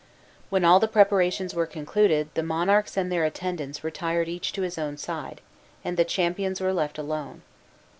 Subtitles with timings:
[0.49, 4.79] When all the preparations were concluded the monarchs and their attendants retired each to his
[4.79, 5.41] own side,
[5.85, 7.43] and the champions were left alone.